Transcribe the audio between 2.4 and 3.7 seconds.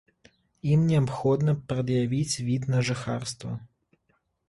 від на жыхарства.